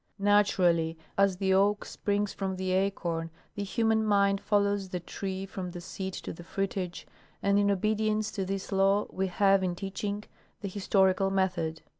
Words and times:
Naturally, 0.17 0.97
as 1.15 1.37
the 1.37 1.53
oak 1.53 1.85
springs 1.85 2.33
from 2.33 2.55
the 2.55 2.71
acorn, 2.71 3.29
the 3.53 3.63
human 3.63 4.03
mind 4.03 4.41
follows 4.41 4.89
the 4.89 4.99
tree 4.99 5.45
from 5.45 5.69
the 5.69 5.79
seed 5.79 6.13
to 6.25 6.33
the 6.33 6.43
fruitage, 6.43 7.05
and 7.43 7.59
in 7.59 7.69
obedience 7.69 8.31
to 8.31 8.43
this 8.43 8.71
law 8.71 9.05
we 9.11 9.27
have, 9.27 9.61
in 9.61 9.75
teaching, 9.75 10.23
the 10.61 10.67
historical 10.69 11.29
method. 11.29 11.83